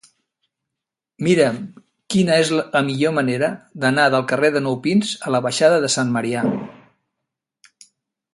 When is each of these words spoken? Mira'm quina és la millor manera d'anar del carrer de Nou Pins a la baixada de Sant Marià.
Mira'm 1.25 1.59
quina 2.13 2.37
és 2.45 2.49
la 2.59 2.81
millor 2.87 3.13
manera 3.19 3.51
d'anar 3.85 4.07
del 4.15 4.27
carrer 4.33 4.51
de 4.57 4.65
Nou 4.69 4.81
Pins 4.89 5.13
a 5.29 5.35
la 5.37 5.43
baixada 5.49 5.79
de 5.85 5.93
Sant 5.99 6.17
Marià. 6.17 6.45